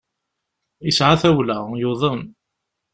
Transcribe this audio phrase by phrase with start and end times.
[0.85, 2.21] Yesɛa tawla, yuḍen.